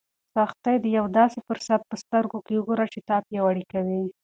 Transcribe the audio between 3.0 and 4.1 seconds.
تا پیاوړی کوي.